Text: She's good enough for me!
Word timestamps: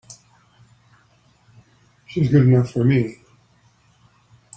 She's 2.07 2.31
good 2.31 2.47
enough 2.47 2.71
for 2.71 2.83
me! 2.83 3.19